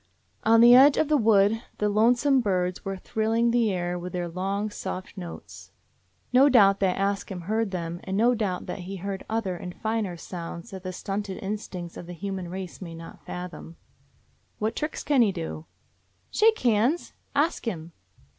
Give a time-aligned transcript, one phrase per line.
[0.43, 4.27] On the edge of the wood the "lonesome birds" were thrilling the air with their
[4.27, 5.69] long, soft notes.
[6.33, 9.75] No doubt that Ask Him heard them, and no doubt that he heard other and
[9.79, 13.75] finer sounds that the stunted instincts of the human race may not fathom.
[14.57, 15.67] "What tricks can he do?"
[16.31, 17.91] "Shake hands, Ask Him."